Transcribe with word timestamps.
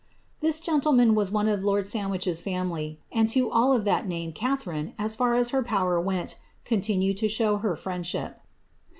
^^ 0.01 0.03
This 0.39 0.59
gentleman 0.59 1.13
was 1.13 1.29
one 1.29 1.47
of 1.47 1.59
lonl 1.59 1.85
Sandwiches 1.85 2.41
family, 2.41 2.99
and 3.11 3.29
to 3.29 3.51
all 3.51 3.71
of 3.71 3.85
that 3.85 4.07
name 4.07 4.33
Catharine, 4.33 4.93
as 4.97 5.13
fur 5.13 5.35
as 5.35 5.49
her 5.49 5.61
power 5.61 6.01
went, 6.01 6.39
continued 6.65 7.17
to 7.17 7.27
show 7.29 7.59
liiT 7.59 7.77
friendbhip. 7.77 8.33